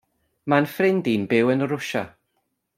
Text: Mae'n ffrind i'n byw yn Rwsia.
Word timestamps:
Mae'n 0.53 0.67
ffrind 0.77 1.11
i'n 1.13 1.29
byw 1.35 1.53
yn 1.57 1.65
Rwsia. 1.69 2.05